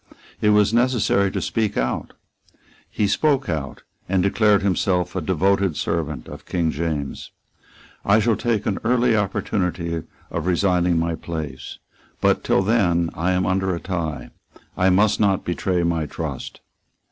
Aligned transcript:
It 0.41 0.49
was 0.49 0.73
necessary 0.73 1.29
to 1.29 1.39
speak 1.41 1.77
out. 1.77 2.13
He 2.89 3.05
spoke 3.05 3.47
out, 3.47 3.83
and 4.09 4.23
declared 4.23 4.63
himself 4.63 5.15
a 5.15 5.21
devoted 5.21 5.77
servant 5.77 6.27
of 6.27 6.47
King 6.47 6.71
James. 6.71 7.29
"I 8.03 8.17
shall 8.17 8.35
take 8.35 8.65
an 8.65 8.79
early 8.83 9.15
opportunity 9.15 10.01
of 10.31 10.47
resigning 10.47 10.97
my 10.97 11.13
place. 11.13 11.77
But, 12.19 12.43
till 12.43 12.63
then, 12.63 13.11
I 13.13 13.33
am 13.33 13.45
under 13.45 13.75
a 13.75 13.79
tie. 13.79 14.31
I 14.75 14.89
must 14.89 15.19
not 15.19 15.45
betray 15.45 15.83
my 15.83 16.07
trust." 16.07 16.61